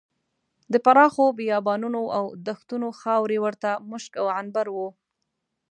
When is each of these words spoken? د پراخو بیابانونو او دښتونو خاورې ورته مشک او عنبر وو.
د 0.73 0.75
پراخو 0.85 1.25
بیابانونو 1.39 2.01
او 2.17 2.25
دښتونو 2.47 2.87
خاورې 2.99 3.37
ورته 3.45 3.69
مشک 3.89 4.11
او 4.21 4.27
عنبر 4.37 4.67
وو. 4.71 4.87